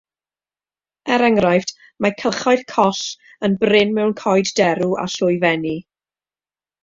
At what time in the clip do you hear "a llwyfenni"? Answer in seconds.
5.05-5.77